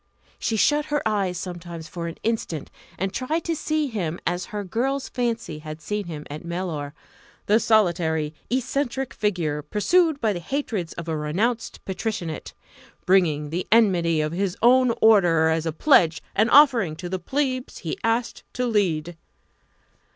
She 0.39 0.57
shut 0.57 0.85
her 0.85 1.07
eyes 1.07 1.37
sometimes 1.37 1.87
for 1.87 2.07
an 2.07 2.17
instant 2.23 2.71
and 2.97 3.13
tried 3.13 3.43
to 3.43 3.55
see 3.55 3.85
him 3.85 4.19
as 4.25 4.45
her 4.45 4.63
girl's 4.63 5.07
fancy 5.07 5.59
had 5.59 5.79
seen 5.79 6.05
him 6.07 6.25
at 6.27 6.43
Mellor 6.43 6.95
the 7.45 7.59
solitary, 7.59 8.33
eccentric 8.49 9.13
figure 9.13 9.61
pursued 9.61 10.19
by 10.19 10.33
the 10.33 10.39
hatreds 10.39 10.93
of 10.93 11.07
a 11.07 11.15
renounced 11.15 11.85
Patricianate 11.85 12.55
bringing 13.05 13.51
the 13.51 13.67
enmity 13.71 14.21
of 14.21 14.31
his 14.31 14.57
own 14.63 14.91
order 15.03 15.49
as 15.49 15.67
a 15.67 15.71
pledge 15.71 16.19
and 16.33 16.49
offering 16.49 16.95
to 16.95 17.07
the 17.07 17.19
Plebs 17.19 17.77
he 17.83 17.95
asked 18.03 18.43
to 18.53 18.65
lead. 18.65 19.15